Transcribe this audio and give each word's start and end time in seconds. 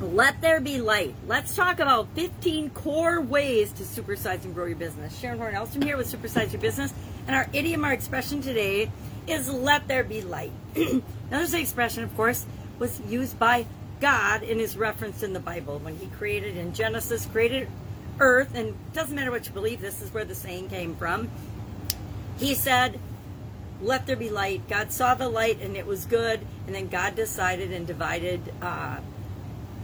Let 0.00 0.40
there 0.40 0.60
be 0.60 0.80
light. 0.80 1.14
Let's 1.26 1.54
talk 1.54 1.78
about 1.78 2.08
15 2.14 2.70
core 2.70 3.20
ways 3.20 3.70
to 3.72 3.82
supersize 3.82 4.44
and 4.44 4.54
grow 4.54 4.64
your 4.64 4.76
business. 4.76 5.18
Sharon 5.18 5.38
Horn 5.38 5.52
Elstrom 5.52 5.84
here 5.84 5.98
with 5.98 6.10
Supersize 6.10 6.52
Your 6.52 6.60
Business, 6.62 6.94
and 7.26 7.36
our 7.36 7.46
idiom, 7.52 7.84
our 7.84 7.92
expression 7.92 8.40
today 8.40 8.90
is 9.26 9.50
let 9.50 9.88
there 9.88 10.02
be 10.02 10.22
light. 10.22 10.52
now, 10.76 11.02
this 11.30 11.52
expression, 11.52 12.02
of 12.02 12.16
course, 12.16 12.46
was 12.78 12.98
used 13.02 13.38
by 13.38 13.66
God 14.00 14.42
in 14.42 14.58
his 14.58 14.74
reference 14.74 15.22
in 15.22 15.34
the 15.34 15.40
Bible 15.40 15.78
when 15.80 15.96
he 15.96 16.06
created 16.06 16.56
in 16.56 16.72
Genesis, 16.72 17.26
created 17.26 17.68
earth, 18.20 18.54
and 18.54 18.74
doesn't 18.94 19.14
matter 19.14 19.30
what 19.30 19.46
you 19.46 19.52
believe, 19.52 19.82
this 19.82 20.00
is 20.00 20.14
where 20.14 20.24
the 20.24 20.34
saying 20.34 20.70
came 20.70 20.96
from. 20.96 21.28
He 22.38 22.54
said, 22.54 22.98
Let 23.82 24.06
there 24.06 24.16
be 24.16 24.30
light. 24.30 24.66
God 24.66 24.92
saw 24.92 25.14
the 25.14 25.28
light 25.28 25.60
and 25.60 25.76
it 25.76 25.84
was 25.84 26.06
good, 26.06 26.40
and 26.66 26.74
then 26.74 26.88
God 26.88 27.16
decided 27.16 27.70
and 27.70 27.86
divided 27.86 28.40
uh, 28.62 29.00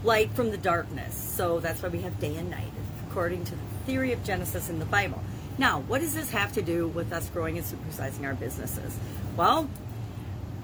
light 0.07 0.31
from 0.33 0.51
the 0.51 0.57
darkness. 0.57 1.15
So 1.15 1.61
that's 1.61 1.83
why 1.83 1.89
we 1.89 2.01
have 2.03 2.19
day 2.21 2.37
and 2.37 2.49
night, 2.49 2.73
according 3.09 3.45
to 3.47 3.51
the 3.51 3.63
theory 3.85 4.13
of 4.13 4.25
Genesis 4.25 4.71
in 4.71 4.79
the 4.79 4.85
Bible. 4.85 5.23
Now, 5.59 5.81
what 5.81 6.01
does 6.01 6.15
this 6.15 6.31
have 6.31 6.53
to 6.53 6.63
do 6.63 6.89
with 6.89 7.13
us 7.13 7.29
growing 7.29 7.59
and 7.59 7.67
supersizing 7.67 8.25
our 8.25 8.35
businesses? 8.35 8.97
Well, 9.37 9.69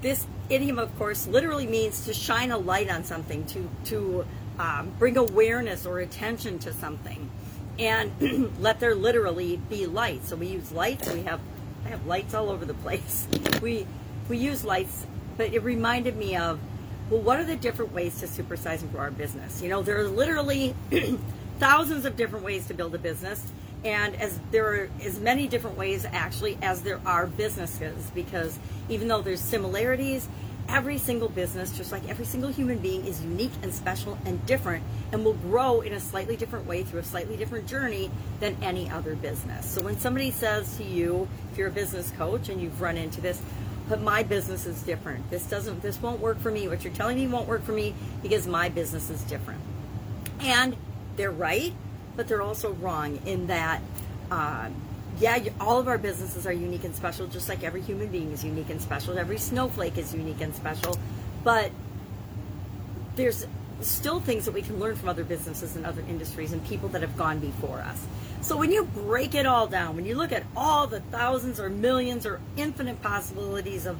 this 0.00 0.26
idiom, 0.48 0.78
of 0.78 0.96
course, 0.96 1.26
literally 1.26 1.66
means 1.66 2.04
to 2.04 2.14
shine 2.14 2.50
a 2.50 2.58
light 2.58 2.90
on 2.90 3.04
something, 3.04 3.44
to 3.46 3.68
to 3.86 4.26
um, 4.58 4.92
bring 4.98 5.16
awareness 5.16 5.86
or 5.86 6.00
attention 6.00 6.58
to 6.60 6.72
something, 6.72 7.30
and 7.78 8.52
let 8.60 8.80
there 8.80 8.94
literally 8.94 9.56
be 9.68 9.86
light. 9.86 10.24
So 10.24 10.36
we 10.36 10.48
use 10.48 10.70
lights. 10.72 11.10
We 11.12 11.22
have 11.22 11.40
I 11.84 11.88
have 11.88 12.06
lights 12.06 12.34
all 12.34 12.50
over 12.50 12.64
the 12.64 12.74
place. 12.74 13.26
We 13.62 13.86
we 14.28 14.38
use 14.38 14.64
lights, 14.64 15.06
but 15.36 15.54
it 15.54 15.62
reminded 15.62 16.16
me 16.16 16.36
of 16.36 16.58
well, 17.12 17.20
what 17.20 17.38
are 17.38 17.44
the 17.44 17.56
different 17.56 17.92
ways 17.92 18.18
to 18.20 18.26
supersize 18.26 18.80
and 18.80 18.90
grow 18.90 19.02
our 19.02 19.10
business? 19.10 19.60
You 19.60 19.68
know, 19.68 19.82
there 19.82 20.00
are 20.00 20.08
literally 20.08 20.74
thousands 21.58 22.06
of 22.06 22.16
different 22.16 22.42
ways 22.42 22.66
to 22.68 22.74
build 22.74 22.94
a 22.94 22.98
business, 22.98 23.52
and 23.84 24.16
as 24.16 24.40
there 24.50 24.66
are 24.66 24.90
as 25.04 25.20
many 25.20 25.46
different 25.46 25.76
ways 25.76 26.06
actually 26.10 26.56
as 26.62 26.80
there 26.80 27.02
are 27.04 27.26
businesses, 27.26 28.10
because 28.14 28.58
even 28.88 29.08
though 29.08 29.20
there's 29.20 29.42
similarities, 29.42 30.26
every 30.70 30.96
single 30.96 31.28
business, 31.28 31.76
just 31.76 31.92
like 31.92 32.08
every 32.08 32.24
single 32.24 32.50
human 32.50 32.78
being, 32.78 33.04
is 33.04 33.22
unique 33.22 33.52
and 33.62 33.74
special 33.74 34.16
and 34.24 34.44
different, 34.46 34.82
and 35.12 35.22
will 35.22 35.34
grow 35.34 35.82
in 35.82 35.92
a 35.92 36.00
slightly 36.00 36.34
different 36.34 36.64
way 36.64 36.82
through 36.82 37.00
a 37.00 37.04
slightly 37.04 37.36
different 37.36 37.66
journey 37.66 38.10
than 38.40 38.56
any 38.62 38.88
other 38.88 39.16
business. 39.16 39.68
So 39.68 39.82
when 39.82 39.98
somebody 39.98 40.30
says 40.30 40.78
to 40.78 40.84
you, 40.84 41.28
if 41.52 41.58
you're 41.58 41.68
a 41.68 41.72
business 41.72 42.10
coach 42.12 42.48
and 42.48 42.58
you've 42.58 42.80
run 42.80 42.96
into 42.96 43.20
this, 43.20 43.42
but 43.92 44.00
my 44.00 44.22
business 44.22 44.64
is 44.64 44.82
different. 44.84 45.28
This 45.28 45.44
doesn't 45.44 45.82
this 45.82 46.00
won't 46.00 46.18
work 46.18 46.40
for 46.40 46.50
me. 46.50 46.66
What 46.66 46.82
you're 46.82 46.94
telling 46.94 47.18
me 47.18 47.26
won't 47.26 47.46
work 47.46 47.62
for 47.62 47.72
me 47.72 47.92
because 48.22 48.46
my 48.46 48.70
business 48.70 49.10
is 49.10 49.20
different. 49.24 49.60
And 50.40 50.74
they're 51.16 51.30
right, 51.30 51.74
but 52.16 52.26
they're 52.26 52.40
also 52.40 52.72
wrong 52.72 53.20
in 53.26 53.48
that 53.48 53.82
uh, 54.30 54.70
yeah, 55.18 55.40
all 55.60 55.78
of 55.78 55.88
our 55.88 55.98
businesses 55.98 56.46
are 56.46 56.54
unique 56.54 56.84
and 56.84 56.96
special, 56.96 57.26
just 57.26 57.50
like 57.50 57.64
every 57.64 57.82
human 57.82 58.08
being 58.08 58.32
is 58.32 58.42
unique 58.42 58.70
and 58.70 58.80
special. 58.80 59.18
Every 59.18 59.36
snowflake 59.36 59.98
is 59.98 60.14
unique 60.14 60.40
and 60.40 60.54
special. 60.54 60.96
But 61.44 61.70
there's 63.14 63.46
still 63.82 64.20
things 64.20 64.44
that 64.44 64.52
we 64.52 64.62
can 64.62 64.78
learn 64.78 64.96
from 64.96 65.08
other 65.08 65.24
businesses 65.24 65.76
and 65.76 65.84
other 65.84 66.02
industries 66.08 66.52
and 66.52 66.64
people 66.66 66.88
that 66.90 67.02
have 67.02 67.16
gone 67.16 67.38
before 67.38 67.80
us. 67.80 68.06
So 68.40 68.56
when 68.56 68.72
you 68.72 68.84
break 68.84 69.34
it 69.34 69.46
all 69.46 69.66
down, 69.66 69.96
when 69.96 70.04
you 70.04 70.16
look 70.16 70.32
at 70.32 70.44
all 70.56 70.86
the 70.86 71.00
thousands 71.00 71.60
or 71.60 71.68
millions 71.68 72.26
or 72.26 72.40
infinite 72.56 73.00
possibilities 73.02 73.86
of 73.86 73.98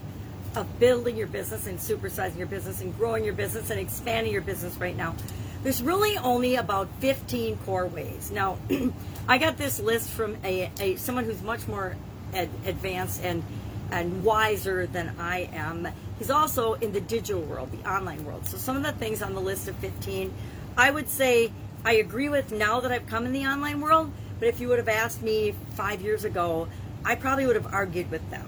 of 0.55 0.79
building 0.79 1.17
your 1.17 1.29
business 1.29 1.67
and 1.67 1.79
supersizing 1.79 2.37
your 2.37 2.47
business 2.47 2.83
and 2.83 2.95
growing 2.99 3.25
your 3.25 3.33
business 3.33 3.71
and 3.71 3.81
expanding 3.81 4.31
your 4.31 4.43
business 4.43 4.77
right 4.77 4.95
now, 4.95 5.15
there's 5.63 5.83
really 5.83 6.19
only 6.19 6.57
about 6.57 6.89
15 6.99 7.57
core 7.59 7.87
ways. 7.87 8.31
Now, 8.31 8.59
I 9.29 9.39
got 9.39 9.57
this 9.57 9.81
list 9.81 10.11
from 10.11 10.37
a, 10.45 10.71
a 10.79 10.97
someone 10.97 11.25
who's 11.25 11.41
much 11.43 11.67
more 11.67 11.97
ad, 12.35 12.51
advanced 12.67 13.23
and 13.23 13.43
and 13.91 14.25
wiser 14.25 14.87
than 14.87 15.15
I 15.19 15.51
am. 15.53 15.89
He's 16.23 16.31
also 16.31 16.75
in 16.75 16.93
the 16.93 17.01
digital 17.01 17.43
world, 17.43 17.73
the 17.73 17.85
online 17.91 18.25
world. 18.25 18.47
So 18.47 18.57
some 18.57 18.77
of 18.77 18.85
the 18.85 18.93
things 18.93 19.23
on 19.23 19.35
the 19.35 19.41
list 19.41 19.67
of 19.67 19.75
15, 19.79 20.33
I 20.77 20.89
would 20.89 21.09
say 21.09 21.51
I 21.85 21.95
agree 21.95 22.29
with 22.29 22.53
now 22.53 22.79
that 22.79 22.93
I've 22.93 23.09
come 23.09 23.27
in 23.27 23.33
the 23.33 23.45
online 23.45 23.81
world, 23.81 24.13
but 24.39 24.47
if 24.47 24.61
you 24.61 24.69
would 24.69 24.79
have 24.79 24.89
asked 24.89 25.21
me 25.21 25.53
five 25.75 26.01
years 26.01 26.25
ago, 26.25 26.69
I 27.05 27.17
probably 27.17 27.45
would 27.47 27.57
have 27.57 27.75
argued 27.75 28.09
with 28.13 28.31
them. 28.31 28.47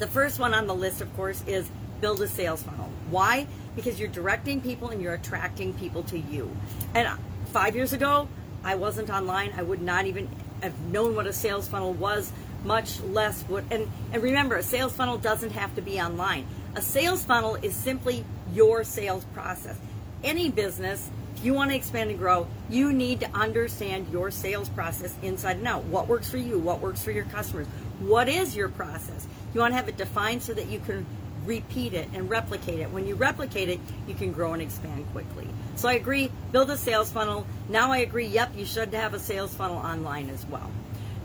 The 0.00 0.06
first 0.06 0.38
one 0.38 0.52
on 0.52 0.66
the 0.66 0.74
list, 0.74 1.00
of 1.00 1.10
course, 1.16 1.42
is 1.46 1.66
build 2.02 2.20
a 2.20 2.28
sales 2.28 2.62
funnel. 2.62 2.90
Why? 3.08 3.46
Because 3.74 3.98
you're 3.98 4.10
directing 4.10 4.60
people 4.60 4.90
and 4.90 5.00
you're 5.00 5.14
attracting 5.14 5.72
people 5.72 6.02
to 6.02 6.18
you. 6.18 6.54
And 6.94 7.08
five 7.54 7.74
years 7.74 7.94
ago, 7.94 8.28
I 8.64 8.74
wasn't 8.74 9.08
online. 9.08 9.54
I 9.56 9.62
would 9.62 9.80
not 9.80 10.04
even 10.04 10.28
have 10.62 10.78
known 10.78 11.16
what 11.16 11.26
a 11.26 11.32
sales 11.32 11.66
funnel 11.66 11.94
was, 11.94 12.30
much 12.64 13.00
less 13.00 13.40
what. 13.44 13.64
And, 13.70 13.90
and 14.12 14.22
remember, 14.22 14.56
a 14.56 14.62
sales 14.62 14.92
funnel 14.92 15.16
doesn't 15.16 15.52
have 15.52 15.74
to 15.76 15.80
be 15.80 15.98
online. 15.98 16.46
A 16.74 16.80
sales 16.80 17.22
funnel 17.22 17.56
is 17.56 17.74
simply 17.74 18.24
your 18.52 18.82
sales 18.82 19.24
process. 19.34 19.76
Any 20.24 20.50
business 20.50 21.10
if 21.36 21.46
you 21.46 21.54
want 21.54 21.70
to 21.70 21.76
expand 21.76 22.10
and 22.10 22.18
grow, 22.18 22.46
you 22.70 22.92
need 22.92 23.18
to 23.20 23.30
understand 23.34 24.06
your 24.12 24.30
sales 24.30 24.68
process 24.68 25.12
inside 25.22 25.56
and 25.56 25.66
out. 25.66 25.82
What 25.84 26.06
works 26.06 26.30
for 26.30 26.36
you? 26.36 26.58
What 26.58 26.80
works 26.80 27.02
for 27.02 27.10
your 27.10 27.24
customers? 27.24 27.66
What 27.98 28.28
is 28.28 28.54
your 28.54 28.68
process? 28.68 29.26
You 29.52 29.60
want 29.60 29.72
to 29.72 29.76
have 29.76 29.88
it 29.88 29.96
defined 29.96 30.44
so 30.44 30.54
that 30.54 30.68
you 30.68 30.78
can 30.78 31.04
repeat 31.44 31.94
it 31.94 32.08
and 32.14 32.30
replicate 32.30 32.78
it. 32.78 32.90
When 32.92 33.08
you 33.08 33.16
replicate 33.16 33.68
it, 33.68 33.80
you 34.06 34.14
can 34.14 34.32
grow 34.32 34.52
and 34.52 34.62
expand 34.62 35.04
quickly. 35.10 35.48
So 35.74 35.88
I 35.88 35.94
agree, 35.94 36.30
build 36.52 36.70
a 36.70 36.76
sales 36.76 37.10
funnel. 37.10 37.44
Now 37.68 37.90
I 37.90 37.98
agree, 37.98 38.26
yep, 38.26 38.52
you 38.56 38.64
should 38.64 38.94
have 38.94 39.12
a 39.12 39.18
sales 39.18 39.52
funnel 39.52 39.78
online 39.78 40.30
as 40.30 40.46
well. 40.46 40.70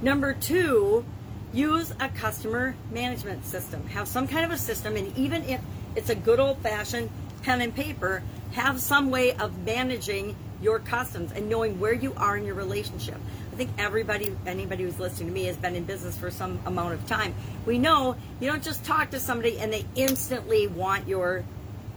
Number 0.01 0.33
two, 0.33 1.05
use 1.53 1.93
a 1.99 2.09
customer 2.09 2.75
management 2.91 3.45
system. 3.45 3.85
Have 3.87 4.07
some 4.07 4.27
kind 4.27 4.45
of 4.45 4.51
a 4.51 4.57
system, 4.57 4.95
and 4.95 5.17
even 5.17 5.43
if 5.43 5.61
it's 5.95 6.09
a 6.09 6.15
good 6.15 6.39
old 6.39 6.59
fashioned 6.59 7.09
pen 7.43 7.61
and 7.61 7.73
paper, 7.73 8.21
have 8.51 8.79
some 8.79 9.09
way 9.09 9.33
of 9.33 9.57
managing 9.65 10.35
your 10.61 10.79
customs 10.79 11.31
and 11.31 11.49
knowing 11.49 11.79
where 11.79 11.93
you 11.93 12.13
are 12.17 12.35
in 12.35 12.45
your 12.45 12.55
relationship. 12.55 13.17
I 13.53 13.55
think 13.55 13.69
everybody, 13.77 14.35
anybody 14.45 14.83
who's 14.83 14.99
listening 14.99 15.29
to 15.29 15.33
me, 15.33 15.45
has 15.45 15.57
been 15.57 15.75
in 15.75 15.83
business 15.83 16.17
for 16.17 16.31
some 16.31 16.59
amount 16.65 16.93
of 16.93 17.05
time. 17.07 17.33
We 17.65 17.77
know 17.77 18.15
you 18.39 18.49
don't 18.49 18.63
just 18.63 18.83
talk 18.83 19.11
to 19.11 19.19
somebody 19.19 19.59
and 19.59 19.71
they 19.71 19.85
instantly 19.95 20.67
want 20.67 21.07
your 21.07 21.43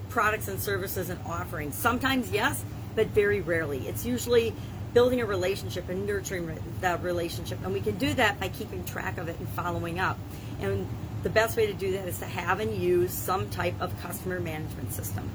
products 0.08 0.48
and 0.48 0.60
services 0.60 1.10
and 1.10 1.20
offerings. 1.26 1.74
Sometimes, 1.74 2.30
yes, 2.30 2.64
but 2.94 3.08
very 3.08 3.40
rarely. 3.40 3.86
It's 3.88 4.04
usually 4.04 4.54
building 4.92 5.20
a 5.20 5.26
relationship 5.26 5.88
and 5.88 6.06
nurturing 6.06 6.58
that 6.80 7.02
relationship. 7.02 7.58
And 7.64 7.72
we 7.72 7.80
can 7.80 7.96
do 7.98 8.12
that 8.14 8.40
by 8.40 8.48
keeping 8.48 8.84
track 8.84 9.18
of 9.18 9.28
it 9.28 9.38
and 9.38 9.48
following 9.50 9.98
up. 9.98 10.18
And 10.60 10.86
the 11.22 11.30
best 11.30 11.56
way 11.56 11.66
to 11.66 11.74
do 11.74 11.92
that 11.92 12.08
is 12.08 12.18
to 12.18 12.26
have 12.26 12.60
and 12.60 12.74
use 12.74 13.12
some 13.12 13.50
type 13.50 13.74
of 13.80 13.98
customer 14.02 14.40
management 14.40 14.92
system. 14.92 15.28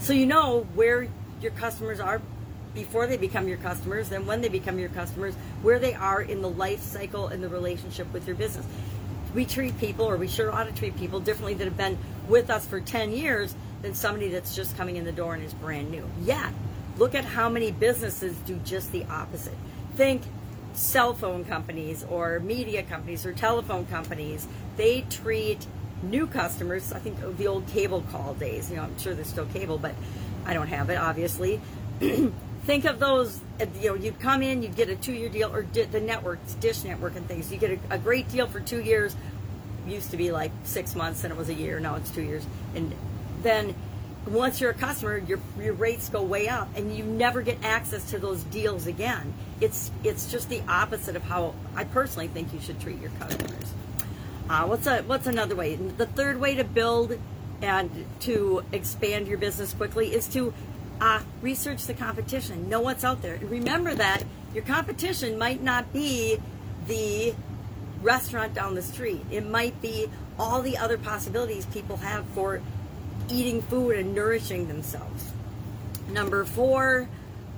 So 0.00 0.12
you 0.12 0.26
know 0.26 0.66
where 0.74 1.08
your 1.40 1.52
customers 1.52 2.00
are 2.00 2.20
before 2.74 3.06
they 3.06 3.16
become 3.16 3.48
your 3.48 3.58
customers, 3.58 4.08
then 4.08 4.26
when 4.26 4.40
they 4.40 4.48
become 4.48 4.78
your 4.78 4.90
customers, 4.90 5.34
where 5.62 5.78
they 5.78 5.94
are 5.94 6.20
in 6.20 6.42
the 6.42 6.50
life 6.50 6.80
cycle 6.80 7.28
and 7.28 7.42
the 7.42 7.48
relationship 7.48 8.12
with 8.12 8.26
your 8.26 8.36
business. 8.36 8.66
We 9.34 9.44
treat 9.44 9.78
people, 9.78 10.06
or 10.06 10.16
we 10.16 10.28
sure 10.28 10.52
ought 10.52 10.64
to 10.64 10.72
treat 10.72 10.96
people 10.96 11.20
differently 11.20 11.54
that 11.54 11.64
have 11.64 11.76
been 11.76 11.98
with 12.28 12.50
us 12.50 12.66
for 12.66 12.80
10 12.80 13.12
years 13.12 13.54
than 13.82 13.94
somebody 13.94 14.28
that's 14.28 14.54
just 14.54 14.76
coming 14.76 14.96
in 14.96 15.04
the 15.04 15.12
door 15.12 15.34
and 15.34 15.42
is 15.42 15.54
brand 15.54 15.90
new. 15.90 16.08
Yeah, 16.22 16.50
look 16.98 17.14
at 17.14 17.24
how 17.24 17.48
many 17.48 17.70
businesses 17.70 18.36
do 18.38 18.56
just 18.64 18.92
the 18.92 19.04
opposite. 19.04 19.56
Think 19.96 20.22
cell 20.74 21.14
phone 21.14 21.44
companies 21.44 22.04
or 22.08 22.40
media 22.40 22.82
companies 22.82 23.24
or 23.24 23.32
telephone 23.32 23.86
companies. 23.86 24.46
They 24.76 25.02
treat 25.02 25.66
new 26.02 26.26
customers, 26.26 26.92
I 26.92 26.98
think 26.98 27.16
the 27.36 27.46
old 27.46 27.66
cable 27.68 28.04
call 28.12 28.34
days, 28.34 28.70
you 28.70 28.76
know, 28.76 28.82
I'm 28.82 28.98
sure 28.98 29.14
there's 29.14 29.28
still 29.28 29.46
cable, 29.46 29.78
but 29.78 29.94
I 30.46 30.54
don't 30.54 30.68
have 30.68 30.90
it, 30.90 30.96
obviously. 30.96 31.60
think 32.00 32.84
of 32.84 33.00
those, 33.00 33.40
uh, 33.60 33.66
you 33.80 33.88
know, 33.88 33.94
you'd 33.94 34.20
come 34.20 34.42
in, 34.42 34.62
you'd 34.62 34.76
get 34.76 34.88
a 34.88 34.96
two 34.96 35.12
year 35.12 35.28
deal, 35.28 35.52
or 35.52 35.62
the 35.62 36.00
networks, 36.00 36.54
Dish 36.54 36.84
Network 36.84 37.16
and 37.16 37.26
things. 37.26 37.50
You 37.52 37.58
get 37.58 37.72
a, 37.72 37.94
a 37.94 37.98
great 37.98 38.28
deal 38.28 38.46
for 38.46 38.60
two 38.60 38.80
years. 38.80 39.16
Used 39.86 40.10
to 40.10 40.16
be 40.16 40.30
like 40.32 40.52
six 40.64 40.94
months, 40.94 41.24
and 41.24 41.32
it 41.32 41.36
was 41.36 41.48
a 41.48 41.54
year. 41.54 41.80
Now 41.80 41.96
it's 41.96 42.10
two 42.10 42.22
years. 42.22 42.46
And 42.74 42.94
then 43.42 43.74
once 44.26 44.60
you're 44.60 44.70
a 44.70 44.74
customer, 44.74 45.18
your 45.18 45.38
your 45.58 45.74
rates 45.74 46.08
go 46.08 46.22
way 46.22 46.48
up, 46.48 46.68
and 46.76 46.94
you 46.94 47.04
never 47.04 47.42
get 47.42 47.62
access 47.64 48.10
to 48.10 48.18
those 48.18 48.42
deals 48.44 48.86
again. 48.86 49.32
It's 49.60 49.90
it's 50.04 50.30
just 50.30 50.48
the 50.48 50.62
opposite 50.68 51.16
of 51.16 51.22
how 51.22 51.54
I 51.74 51.84
personally 51.84 52.28
think 52.28 52.52
you 52.52 52.60
should 52.60 52.80
treat 52.80 53.00
your 53.00 53.10
customers. 53.18 53.72
Uh, 54.48 54.66
what's 54.66 54.86
a 54.86 55.02
what's 55.02 55.26
another 55.26 55.54
way? 55.54 55.76
The 55.76 56.06
third 56.06 56.40
way 56.40 56.54
to 56.56 56.64
build 56.64 57.18
and 57.60 58.06
to 58.20 58.64
expand 58.72 59.28
your 59.28 59.38
business 59.38 59.72
quickly 59.72 60.14
is 60.14 60.28
to 60.28 60.52
uh, 61.00 61.20
research 61.42 61.86
the 61.86 61.94
competition, 61.94 62.68
know 62.68 62.80
what's 62.80 63.04
out 63.04 63.22
there, 63.22 63.34
and 63.34 63.50
remember 63.50 63.94
that 63.94 64.24
your 64.54 64.64
competition 64.64 65.38
might 65.38 65.62
not 65.62 65.92
be 65.92 66.38
the 66.86 67.34
restaurant 68.02 68.54
down 68.54 68.74
the 68.74 68.82
street. 68.82 69.24
It 69.30 69.46
might 69.46 69.80
be 69.82 70.08
all 70.38 70.62
the 70.62 70.78
other 70.78 70.96
possibilities 70.98 71.66
people 71.66 71.96
have 71.98 72.24
for 72.26 72.60
eating 73.30 73.62
food 73.62 73.96
and 73.96 74.14
nourishing 74.14 74.68
themselves. 74.68 75.32
Number 76.10 76.44
four, 76.44 77.08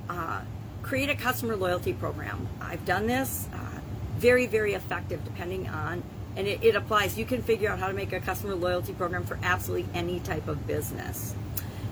uh, 0.08 0.40
create 0.82 1.10
a 1.10 1.14
customer 1.14 1.56
loyalty 1.56 1.92
program. 1.92 2.48
I've 2.60 2.84
done 2.84 3.06
this, 3.06 3.48
uh, 3.52 3.80
very, 4.16 4.46
very 4.46 4.74
effective 4.74 5.24
depending 5.24 5.68
on, 5.68 6.02
and 6.36 6.46
it, 6.46 6.62
it 6.62 6.74
applies. 6.74 7.16
You 7.18 7.24
can 7.24 7.42
figure 7.42 7.70
out 7.70 7.78
how 7.78 7.88
to 7.88 7.94
make 7.94 8.12
a 8.12 8.20
customer 8.20 8.54
loyalty 8.54 8.92
program 8.92 9.24
for 9.24 9.38
absolutely 9.42 9.86
any 9.94 10.20
type 10.20 10.48
of 10.48 10.66
business. 10.66 11.34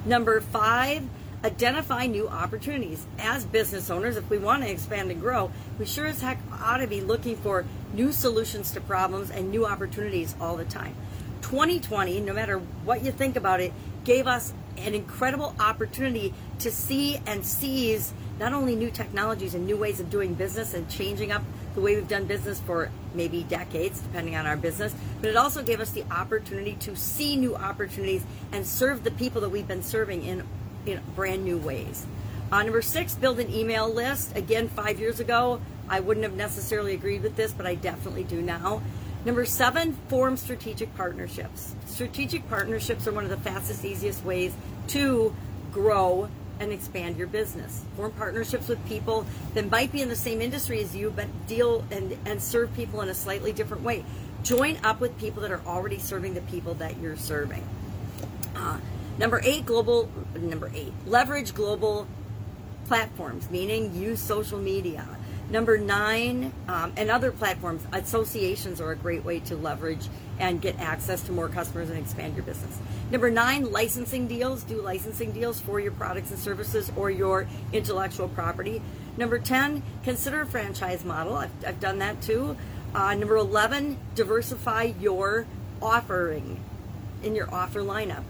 Number 0.05 0.41
five, 0.41 1.03
identify 1.45 2.07
new 2.07 2.29
opportunities. 2.29 3.07
As 3.19 3.45
business 3.45 3.91
owners, 3.91 4.17
if 4.17 4.29
we 4.29 4.39
want 4.39 4.63
to 4.63 4.71
expand 4.71 5.11
and 5.11 5.21
grow, 5.21 5.51
we 5.79 5.87
sure 5.87 6.07
as 6.07 6.21
heck 6.21 6.39
ought 6.61 6.79
to 6.79 6.87
be 6.87 7.01
looking 7.01 7.37
for 7.37 7.65
new 7.95 8.13
solutions 8.13 8.73
to 8.73 8.81
problems 8.81 9.31
and 9.31 9.51
new 9.51 9.67
opportunities 9.67 10.35
all 10.41 10.57
the 10.57 10.65
time. 10.65 10.95
2020, 11.43 12.21
no 12.21 12.33
matter 12.33 12.59
what 12.85 13.05
you 13.05 13.13
think 13.13 13.37
about 13.37 13.61
it, 13.61 13.73
gave 14.05 14.27
us 14.27 14.53
an 14.77 14.95
incredible 14.95 15.55
opportunity 15.59 16.33
to 16.61 16.71
see 16.71 17.21
and 17.27 17.45
seize 17.45 18.13
not 18.39 18.53
only 18.53 18.77
new 18.77 18.91
technologies 18.91 19.55
and 19.55 19.67
new 19.67 19.77
ways 19.77 20.01
of 20.01 20.11
doing 20.11 20.35
business 20.35 20.75
and 20.75 20.89
changing 20.89 21.33
up 21.33 21.43
the 21.75 21.81
way 21.81 21.97
we've 21.97 22.09
done 22.09 22.25
business 22.25 22.61
for 22.61 22.91
maybe 23.15 23.43
decades, 23.45 24.01
depending 24.01 24.37
on 24.37 24.47
our 24.47 24.57
business, 24.57 24.95
but 25.21 25.31
it 25.31 25.37
also 25.37 25.63
gave 25.63 25.81
us 25.81 25.91
the 25.91 26.05
opportunity 26.11 26.75
to 26.75 26.97
see 26.97 27.37
new 27.37 27.55
opportunities 27.57 28.25
and 28.53 28.67
serve 28.67 29.05
the 29.05 29.11
people 29.11 29.41
that 29.41 29.49
we've 29.49 29.69
been 29.69 29.83
serving 29.83 30.25
in, 30.25 30.45
in 30.87 31.01
brand 31.15 31.45
new 31.45 31.59
ways. 31.59 32.07
Uh, 32.51 32.63
number 32.63 32.81
six, 32.81 33.15
build 33.15 33.39
an 33.39 33.53
email 33.53 33.93
list. 33.93 34.35
Again, 34.37 34.69
five 34.69 34.99
years 34.99 35.21
ago, 35.21 35.61
I 35.89 36.01
wouldn't 36.01 36.25
have 36.25 36.35
necessarily 36.35 36.95
agreed 36.95 37.23
with 37.23 37.37
this, 37.37 37.53
but 37.53 37.67
I 37.67 37.75
definitely 37.75 38.25
do 38.25 38.41
now. 38.41 38.83
Number 39.29 39.45
seven, 39.45 39.93
form 40.09 40.39
strategic 40.39 40.97
partnerships. 40.97 41.75
Strategic 41.85 42.49
partnerships 42.49 43.07
are 43.07 43.13
one 43.13 43.25
of 43.25 43.31
the 43.31 43.37
fastest, 43.37 43.85
easiest 43.85 44.25
ways 44.25 44.55
to 44.87 45.37
grow 45.71 46.31
and 46.59 46.73
expand 46.73 47.19
your 47.19 47.27
business. 47.27 47.85
Form 47.95 48.11
partnerships 48.13 48.69
with 48.69 48.83
people 48.89 49.27
that 49.53 49.71
might 49.71 49.93
be 49.93 50.01
in 50.01 50.09
the 50.09 50.17
same 50.17 50.41
industry 50.41 50.81
as 50.81 50.97
you, 50.97 51.13
but 51.15 51.27
deal 51.47 51.85
and, 51.91 52.17
and 52.25 52.41
serve 52.41 52.75
people 52.75 53.03
in 53.03 53.11
a 53.11 53.15
slightly 53.15 53.53
different 53.53 53.83
way. 53.83 54.03
Join 54.45 54.79
up 54.83 54.99
with 54.99 55.19
people 55.19 55.43
that 55.43 55.51
are 55.51 55.61
already 55.67 55.99
serving 55.99 56.33
the 56.33 56.41
people 56.41 56.73
that 56.77 56.99
you're 56.99 57.15
serving. 57.15 57.69
Uh, 58.57 58.79
number 59.19 59.43
eight, 59.45 59.67
global, 59.67 60.09
number 60.37 60.71
eight, 60.75 60.95
leverage 61.05 61.53
global 61.53 62.07
platforms, 62.87 63.51
meaning 63.51 63.95
use 63.95 64.21
social 64.21 64.59
media. 64.59 65.07
Number 65.51 65.79
nine, 65.79 66.53
um, 66.69 66.93
and 66.99 67.11
other 67.11 67.33
platforms, 67.33 67.83
associations 67.93 68.83
are 68.83 68.91
a 68.91 68.97
great 68.97 69.25
way 69.25 69.41
to 69.41 69.57
leverage 69.57 70.07
and 70.39 70.61
get 70.61 70.79
access 70.79 71.23
to 71.23 71.33
more 71.33 71.49
customers 71.49 71.89
and 71.89 71.99
expand 71.99 72.37
your 72.37 72.45
business. 72.45 72.77
Number 73.11 73.31
nine, 73.31 73.73
licensing 73.73 74.27
deals. 74.27 74.63
Do 74.63 74.83
licensing 74.83 75.33
deals 75.33 75.59
for 75.59 75.81
your 75.81 75.93
products 75.93 76.31
and 76.31 76.39
services 76.39 76.93
or 76.97 77.11
your 77.11 77.49
intellectual 77.73 78.29
property. 78.29 78.83
Number 79.17 79.39
10, 79.39 79.83
consider 80.05 80.43
a 80.43 80.47
franchise 80.47 81.03
model. 81.05 81.35
I've, 81.35 81.51
I've 81.67 81.81
done 81.81 81.99
that 82.01 82.21
too. 82.21 82.55
Uh, 82.95 83.15
number 83.15 83.37
11, 83.37 83.99
diversify 84.15 84.93
your 85.01 85.47
offering 85.81 86.63
in 87.23 87.35
your 87.35 87.53
offer 87.53 87.81
lineup 87.81 88.23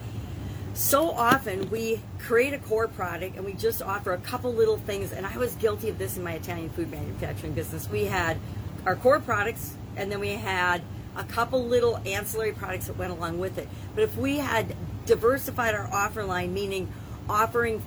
so 0.78 1.10
often 1.10 1.68
we 1.70 2.00
create 2.20 2.54
a 2.54 2.58
core 2.58 2.86
product 2.86 3.34
and 3.34 3.44
we 3.44 3.52
just 3.52 3.82
offer 3.82 4.12
a 4.12 4.18
couple 4.18 4.54
little 4.54 4.76
things 4.76 5.10
and 5.10 5.26
i 5.26 5.36
was 5.36 5.56
guilty 5.56 5.88
of 5.88 5.98
this 5.98 6.16
in 6.16 6.22
my 6.22 6.34
italian 6.34 6.70
food 6.70 6.88
manufacturing 6.88 7.52
business. 7.52 7.90
We 7.90 8.04
had 8.04 8.38
our 8.86 8.94
core 8.94 9.18
products 9.18 9.74
and 9.96 10.10
then 10.10 10.20
we 10.20 10.30
had 10.30 10.80
a 11.16 11.24
couple 11.24 11.64
little 11.64 11.96
ancillary 12.06 12.52
products 12.52 12.86
that 12.86 12.96
went 12.96 13.10
along 13.10 13.40
with 13.40 13.58
it. 13.58 13.68
But 13.96 14.04
if 14.04 14.16
we 14.16 14.36
had 14.36 14.76
diversified 15.04 15.74
our 15.74 15.92
offer 15.92 16.22
line 16.22 16.54
meaning 16.54 16.86
offering 17.28 17.82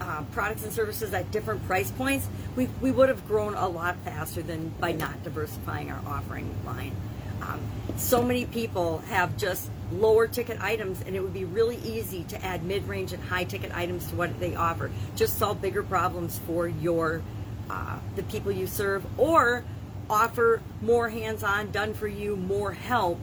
uh, 0.00 0.22
products 0.32 0.64
and 0.64 0.72
services 0.72 1.12
at 1.12 1.30
different 1.32 1.62
price 1.66 1.90
points 1.90 2.26
we, 2.56 2.66
we 2.80 2.90
would 2.90 3.10
have 3.10 3.28
grown 3.28 3.52
a 3.52 3.68
lot 3.68 3.94
faster 4.06 4.40
than 4.40 4.70
by 4.80 4.92
not 4.92 5.22
diversifying 5.22 5.90
our 5.90 6.00
offering 6.06 6.54
line. 6.64 6.96
Um, 7.42 7.60
so 7.98 8.22
many 8.22 8.46
people 8.46 8.98
have 9.08 9.36
just 9.36 9.70
lower 9.92 10.26
ticket 10.26 10.60
items, 10.60 11.02
and 11.02 11.14
it 11.14 11.20
would 11.20 11.34
be 11.34 11.44
really 11.44 11.76
easy 11.76 12.24
to 12.24 12.44
add 12.44 12.64
mid 12.64 12.86
range 12.88 13.12
and 13.12 13.22
high 13.22 13.44
ticket 13.44 13.74
items 13.74 14.06
to 14.08 14.16
what 14.16 14.38
they 14.40 14.54
offer. 14.54 14.90
Just 15.16 15.38
solve 15.38 15.60
bigger 15.60 15.82
problems 15.82 16.38
for 16.46 16.66
your 16.66 17.22
uh, 17.70 17.98
the 18.16 18.22
people 18.24 18.52
you 18.52 18.66
serve, 18.66 19.04
or 19.18 19.64
offer 20.10 20.60
more 20.82 21.08
hands 21.08 21.42
on, 21.42 21.70
done 21.70 21.94
for 21.94 22.08
you, 22.08 22.36
more 22.36 22.72
help, 22.72 23.18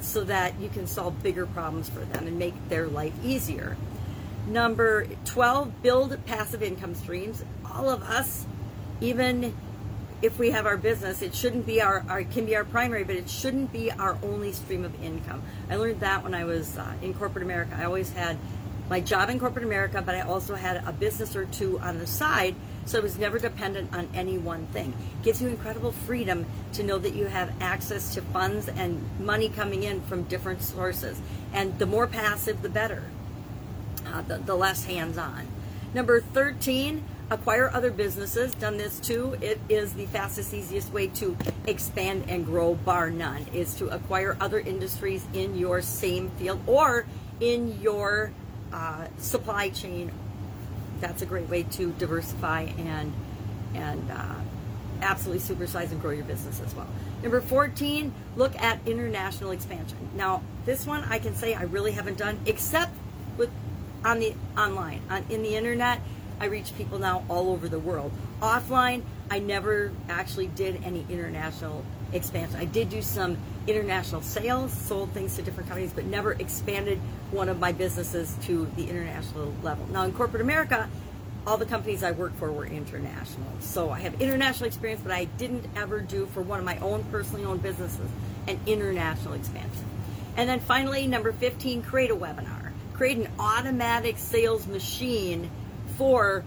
so 0.00 0.24
that 0.24 0.58
you 0.60 0.68
can 0.68 0.86
solve 0.86 1.22
bigger 1.22 1.46
problems 1.46 1.88
for 1.88 2.00
them 2.00 2.26
and 2.26 2.38
make 2.38 2.68
their 2.68 2.86
life 2.86 3.14
easier. 3.24 3.76
Number 4.46 5.06
12, 5.24 5.82
build 5.82 6.24
passive 6.26 6.62
income 6.62 6.94
streams. 6.94 7.42
All 7.64 7.88
of 7.88 8.02
us, 8.02 8.46
even 9.00 9.54
if 10.22 10.38
we 10.38 10.50
have 10.50 10.66
our 10.66 10.76
business, 10.76 11.22
it 11.22 11.34
shouldn't 11.34 11.66
be 11.66 11.82
our, 11.82 12.04
our 12.08 12.24
can 12.24 12.46
be 12.46 12.56
our 12.56 12.64
primary, 12.64 13.04
but 13.04 13.16
it 13.16 13.28
shouldn't 13.28 13.72
be 13.72 13.90
our 13.90 14.18
only 14.22 14.52
stream 14.52 14.84
of 14.84 15.02
income. 15.02 15.42
I 15.70 15.76
learned 15.76 16.00
that 16.00 16.22
when 16.24 16.34
I 16.34 16.44
was 16.44 16.78
uh, 16.78 16.92
in 17.02 17.14
corporate 17.14 17.44
America. 17.44 17.76
I 17.78 17.84
always 17.84 18.12
had 18.12 18.36
my 18.88 19.00
job 19.00 19.30
in 19.30 19.38
corporate 19.38 19.64
America, 19.64 20.00
but 20.00 20.14
I 20.14 20.20
also 20.20 20.54
had 20.54 20.82
a 20.86 20.92
business 20.92 21.34
or 21.36 21.44
two 21.46 21.78
on 21.80 21.98
the 21.98 22.06
side, 22.06 22.54
so 22.84 22.98
I 22.98 23.02
was 23.02 23.18
never 23.18 23.38
dependent 23.38 23.94
on 23.94 24.08
any 24.14 24.38
one 24.38 24.66
thing. 24.68 24.94
It 25.20 25.24
gives 25.24 25.42
you 25.42 25.48
incredible 25.48 25.92
freedom 25.92 26.46
to 26.74 26.82
know 26.82 26.98
that 26.98 27.14
you 27.14 27.26
have 27.26 27.52
access 27.60 28.14
to 28.14 28.22
funds 28.22 28.68
and 28.68 29.02
money 29.18 29.48
coming 29.48 29.82
in 29.82 30.02
from 30.02 30.22
different 30.24 30.62
sources, 30.62 31.20
and 31.52 31.78
the 31.78 31.86
more 31.86 32.06
passive, 32.06 32.62
the 32.62 32.68
better. 32.68 33.04
Uh, 34.06 34.22
the, 34.22 34.38
the 34.38 34.54
less 34.54 34.84
hands-on. 34.84 35.48
Number 35.92 36.20
thirteen 36.20 37.02
acquire 37.30 37.70
other 37.72 37.90
businesses. 37.90 38.54
Done 38.54 38.76
this 38.76 39.00
too. 39.00 39.36
It 39.40 39.60
is 39.68 39.92
the 39.94 40.06
fastest, 40.06 40.54
easiest 40.54 40.92
way 40.92 41.08
to 41.08 41.36
expand 41.66 42.24
and 42.28 42.44
grow, 42.44 42.74
bar 42.74 43.10
none, 43.10 43.46
is 43.52 43.74
to 43.74 43.88
acquire 43.88 44.36
other 44.40 44.60
industries 44.60 45.26
in 45.32 45.56
your 45.56 45.82
same 45.82 46.30
field 46.30 46.60
or 46.66 47.06
in 47.40 47.80
your 47.80 48.32
uh, 48.72 49.06
supply 49.18 49.70
chain. 49.70 50.12
That's 51.00 51.22
a 51.22 51.26
great 51.26 51.48
way 51.48 51.64
to 51.64 51.92
diversify 51.92 52.62
and 52.78 53.12
and 53.74 54.10
uh, 54.10 54.34
absolutely 55.02 55.42
supersize 55.42 55.90
and 55.90 56.00
grow 56.00 56.12
your 56.12 56.24
business 56.24 56.60
as 56.64 56.74
well. 56.74 56.86
Number 57.22 57.42
14, 57.42 58.14
look 58.36 58.56
at 58.56 58.80
international 58.86 59.50
expansion. 59.50 59.98
Now, 60.14 60.42
this 60.64 60.86
one 60.86 61.04
I 61.04 61.18
can 61.18 61.34
say 61.34 61.54
I 61.54 61.64
really 61.64 61.92
haven't 61.92 62.16
done 62.16 62.38
except 62.46 62.94
with 63.36 63.50
on 64.04 64.20
the 64.20 64.34
online, 64.56 65.02
on 65.10 65.26
in 65.28 65.42
the 65.42 65.56
internet 65.56 66.00
I 66.40 66.46
reach 66.46 66.76
people 66.76 66.98
now 66.98 67.24
all 67.28 67.50
over 67.50 67.68
the 67.68 67.78
world. 67.78 68.12
Offline, 68.40 69.02
I 69.30 69.38
never 69.38 69.92
actually 70.08 70.48
did 70.48 70.82
any 70.84 71.06
international 71.08 71.84
expansion. 72.12 72.56
I 72.60 72.64
did 72.66 72.90
do 72.90 73.02
some 73.02 73.36
international 73.66 74.22
sales, 74.22 74.72
sold 74.72 75.10
things 75.12 75.36
to 75.36 75.42
different 75.42 75.68
companies, 75.68 75.92
but 75.92 76.04
never 76.04 76.32
expanded 76.32 76.98
one 77.30 77.48
of 77.48 77.58
my 77.58 77.72
businesses 77.72 78.36
to 78.42 78.70
the 78.76 78.88
international 78.88 79.52
level. 79.62 79.86
Now, 79.86 80.04
in 80.04 80.12
corporate 80.12 80.42
America, 80.42 80.88
all 81.46 81.56
the 81.56 81.66
companies 81.66 82.02
I 82.02 82.12
worked 82.12 82.38
for 82.38 82.52
were 82.52 82.66
international. 82.66 83.46
So 83.60 83.90
I 83.90 84.00
have 84.00 84.20
international 84.20 84.66
experience, 84.66 85.00
but 85.02 85.12
I 85.12 85.24
didn't 85.24 85.64
ever 85.76 86.00
do 86.00 86.26
for 86.26 86.42
one 86.42 86.58
of 86.58 86.64
my 86.64 86.78
own 86.78 87.04
personally 87.04 87.44
owned 87.44 87.62
businesses 87.62 88.08
an 88.46 88.60
international 88.66 89.34
expansion. 89.34 89.84
And 90.36 90.48
then 90.48 90.60
finally, 90.60 91.06
number 91.06 91.32
15, 91.32 91.82
create 91.82 92.10
a 92.10 92.16
webinar. 92.16 92.72
Create 92.94 93.18
an 93.18 93.28
automatic 93.38 94.18
sales 94.18 94.66
machine 94.66 95.50
for 95.96 96.44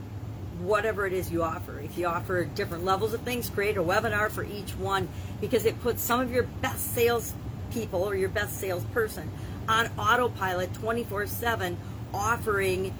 whatever 0.59 1.05
it 1.07 1.13
is 1.13 1.31
you 1.31 1.43
offer. 1.43 1.79
If 1.79 1.97
you 1.97 2.07
offer 2.07 2.45
different 2.45 2.83
levels 2.83 3.13
of 3.13 3.21
things, 3.21 3.49
create 3.49 3.77
a 3.77 3.83
webinar 3.83 4.29
for 4.29 4.43
each 4.43 4.71
one 4.71 5.07
because 5.39 5.65
it 5.65 5.81
puts 5.81 6.01
some 6.01 6.19
of 6.19 6.31
your 6.31 6.43
best 6.43 6.93
sales 6.93 7.33
people 7.71 8.03
or 8.03 8.15
your 8.15 8.29
best 8.29 8.59
salesperson 8.59 9.29
on 9.67 9.87
autopilot 9.97 10.73
24 10.75 11.27
7 11.27 11.77
offering 12.13 12.93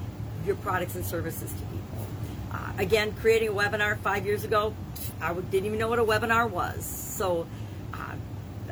your 0.46 0.56
products 0.56 0.94
and 0.94 1.04
services 1.04 1.50
to 1.50 1.58
people. 1.58 2.06
Uh, 2.52 2.72
again, 2.78 3.12
creating 3.20 3.48
a 3.48 3.52
webinar 3.52 3.98
five 3.98 4.24
years 4.24 4.44
ago, 4.44 4.74
I 5.20 5.34
didn't 5.34 5.66
even 5.66 5.78
know 5.78 5.88
what 5.88 5.98
a 5.98 6.04
webinar 6.04 6.48
was. 6.48 6.84
So 6.84 7.46
uh, 7.92 8.14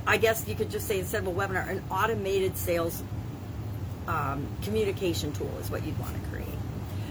I 0.07 0.17
guess 0.17 0.47
you 0.49 0.55
could 0.55 0.71
just 0.71 0.87
say 0.87 1.01
instead 1.01 1.23
of 1.23 1.29
a 1.29 1.33
webinar, 1.33 1.69
an 1.69 1.83
automated 1.91 2.57
sales 2.57 3.03
um, 4.07 4.47
communication 4.63 5.33
tool 5.33 5.51
is 5.61 5.71
what 5.71 5.85
you'd 5.85 5.99
want 5.99 6.15
to 6.15 6.31
create. 6.31 6.48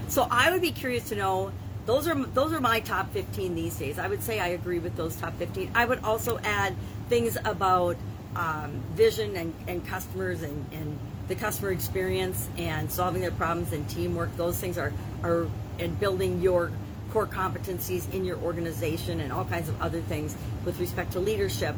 So 0.08 0.26
I 0.30 0.50
would 0.50 0.62
be 0.62 0.72
curious 0.72 1.08
to 1.10 1.16
know. 1.16 1.52
Those 1.84 2.06
are 2.06 2.14
those 2.14 2.52
are 2.52 2.60
my 2.60 2.80
top 2.80 3.12
15 3.12 3.54
these 3.54 3.76
days. 3.76 3.98
I 3.98 4.08
would 4.08 4.22
say 4.22 4.40
I 4.40 4.48
agree 4.48 4.78
with 4.78 4.96
those 4.96 5.16
top 5.16 5.34
15. 5.38 5.70
I 5.74 5.84
would 5.84 6.02
also 6.02 6.38
add 6.38 6.74
things 7.08 7.38
about 7.44 7.96
um, 8.36 8.82
vision 8.94 9.36
and, 9.36 9.54
and 9.66 9.86
customers 9.86 10.42
and, 10.42 10.66
and 10.72 10.98
the 11.28 11.34
customer 11.34 11.70
experience 11.70 12.48
and 12.58 12.90
solving 12.90 13.22
their 13.22 13.30
problems 13.30 13.72
and 13.72 13.88
teamwork. 13.88 14.34
Those 14.36 14.58
things 14.58 14.76
are 14.76 14.92
are 15.22 15.46
and 15.78 15.98
building 16.00 16.42
your 16.42 16.72
core 17.10 17.26
competencies 17.26 18.12
in 18.12 18.24
your 18.24 18.38
organization 18.38 19.20
and 19.20 19.32
all 19.32 19.44
kinds 19.44 19.68
of 19.68 19.80
other 19.80 20.00
things 20.02 20.36
with 20.64 20.78
respect 20.80 21.12
to 21.12 21.20
leadership 21.20 21.74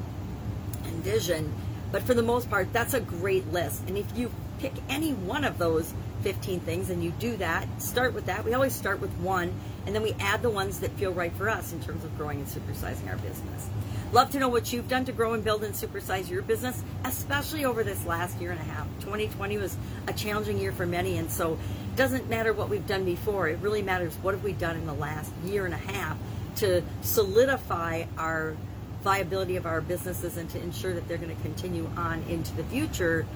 and 0.85 0.95
vision. 1.05 1.53
But 1.93 2.03
for 2.03 2.15
the 2.15 2.23
most 2.23 2.49
part, 2.49 2.73
that's 2.73 2.95
a 2.95 3.01
great 3.01 3.53
list. 3.53 3.83
And 3.87 3.99
if 3.99 4.07
you 4.17 4.31
pick 4.61 4.73
any 4.89 5.13
one 5.13 5.45
of 5.45 5.59
those, 5.59 5.93
15 6.23 6.61
things 6.61 6.91
and 6.91 7.03
you 7.03 7.11
do 7.13 7.37
that, 7.39 7.67
start 7.81 8.13
with 8.13 8.27
that. 8.27 8.45
We 8.45 8.53
always 8.55 8.75
start 8.75 9.01
with 9.01 9.11
one 9.19 9.53
and 9.87 9.95
then 9.95 10.03
we 10.03 10.15
add 10.21 10.43
the 10.43 10.51
ones 10.51 10.81
that 10.81 10.91
feel 10.93 11.13
right 11.13 11.33
for 11.33 11.49
us 11.49 11.73
in 11.73 11.81
terms 11.81 12.05
of 12.05 12.17
growing 12.19 12.41
and 12.41 12.47
supersizing 12.47 13.09
our 13.09 13.17
business. 13.17 13.71
Love 14.13 14.31
to 14.33 14.41
know 14.41 14.49
what 14.49 14.73
you've 14.73 14.89
done 14.89 15.05
to 15.05 15.13
grow 15.13 15.35
and 15.35 15.45
build 15.45 15.63
and 15.63 15.73
supersize 15.73 16.29
your 16.29 16.43
business, 16.43 16.83
especially 17.05 17.65
over 17.65 17.85
this 17.85 18.05
last 18.07 18.41
year 18.41 18.51
and 18.51 18.59
a 18.59 18.65
half. 18.65 18.87
2020 19.01 19.57
was 19.57 19.77
a 20.09 20.13
challenging 20.13 20.59
year 20.59 20.73
for 20.73 20.85
many, 20.85 21.17
and 21.17 21.31
so 21.31 21.53
it 21.53 21.97
doesn't 21.97 22.29
matter 22.29 22.53
what 22.53 22.69
we've 22.69 22.89
done 22.89 23.05
before. 23.05 23.49
It 23.49 23.61
really 23.61 23.83
matters 23.83 24.13
what 24.21 24.35
have 24.35 24.43
we 24.43 24.53
done 24.53 24.75
in 24.75 24.85
the 24.85 24.95
last 24.95 25.33
year 25.45 25.65
and 25.65 25.73
a 25.73 25.77
half 25.77 26.19
to 26.57 26.83
solidify 27.03 28.05
our 28.19 28.57
viability 29.05 29.55
of 29.55 29.65
our 29.65 29.81
businesses 29.81 30.37
and 30.37 30.51
to 30.51 30.61
ensure 30.61 30.93
that 30.93 31.07
they're 31.07 31.17
going 31.17 31.35
to 31.35 31.43
continue 31.43 31.89
on 31.97 32.23
into 32.29 32.53
the 32.57 32.65
future. 32.65 33.27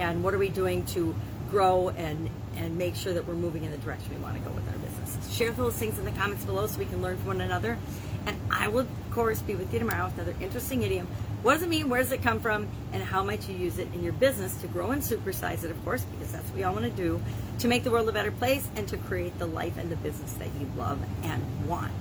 And 0.00 0.24
what 0.24 0.34
are 0.34 0.38
we 0.38 0.48
doing 0.48 0.84
to 0.86 1.14
grow 1.50 1.90
and 1.90 2.30
and 2.56 2.76
make 2.76 2.96
sure 2.96 3.12
that 3.12 3.26
we're 3.26 3.34
moving 3.34 3.64
in 3.64 3.70
the 3.70 3.78
direction 3.78 4.10
we 4.10 4.20
want 4.20 4.36
to 4.36 4.40
go 4.40 4.50
with 4.50 4.66
our 4.68 4.78
business. 4.78 5.34
Share 5.36 5.52
those 5.52 5.74
things 5.74 5.98
in 5.98 6.04
the 6.04 6.10
comments 6.12 6.44
below 6.44 6.66
so 6.66 6.78
we 6.78 6.84
can 6.84 7.00
learn 7.00 7.16
from 7.18 7.26
one 7.28 7.40
another. 7.40 7.78
And 8.26 8.36
I 8.50 8.68
will, 8.68 8.80
of 8.80 9.10
course, 9.12 9.40
be 9.40 9.54
with 9.54 9.72
you 9.72 9.78
tomorrow 9.78 10.06
with 10.06 10.14
another 10.14 10.34
interesting 10.40 10.82
idiom. 10.82 11.06
What 11.42 11.54
does 11.54 11.62
it 11.62 11.68
mean? 11.68 11.88
Where 11.88 12.02
does 12.02 12.12
it 12.12 12.22
come 12.22 12.40
from? 12.40 12.68
And 12.92 13.02
how 13.02 13.22
might 13.22 13.48
you 13.48 13.56
use 13.56 13.78
it 13.78 13.88
in 13.94 14.02
your 14.02 14.12
business 14.12 14.54
to 14.56 14.66
grow 14.66 14.90
and 14.90 15.00
supersize 15.00 15.64
it, 15.64 15.70
of 15.70 15.82
course, 15.84 16.04
because 16.04 16.32
that's 16.32 16.44
what 16.46 16.56
we 16.56 16.64
all 16.64 16.74
want 16.74 16.84
to 16.84 16.90
do 16.90 17.20
to 17.60 17.68
make 17.68 17.84
the 17.84 17.90
world 17.90 18.08
a 18.08 18.12
better 18.12 18.32
place 18.32 18.68
and 18.76 18.86
to 18.88 18.98
create 18.98 19.38
the 19.38 19.46
life 19.46 19.78
and 19.78 19.90
the 19.90 19.96
business 19.96 20.34
that 20.34 20.48
you 20.60 20.70
love 20.76 20.98
and 21.22 21.68
want. 21.68 21.92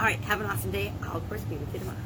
All 0.00 0.06
right, 0.06 0.20
have 0.20 0.40
an 0.40 0.46
awesome 0.46 0.70
day. 0.70 0.92
I'll, 1.02 1.16
of 1.16 1.28
course, 1.28 1.42
be 1.42 1.56
with 1.56 1.72
you 1.74 1.80
tomorrow. 1.80 1.98